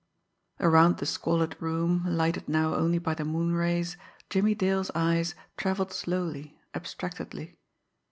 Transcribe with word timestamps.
Around 0.59 0.97
the 0.97 1.05
squalid 1.05 1.55
room, 1.61 2.03
lighted 2.07 2.49
now 2.49 2.73
only 2.73 2.97
by 2.97 3.13
the 3.13 3.23
moonrays, 3.23 3.97
Jimmie 4.31 4.55
Dale's 4.55 4.89
eyes 4.95 5.35
travelled 5.57 5.93
slowly, 5.93 6.59
abstractedly. 6.73 7.59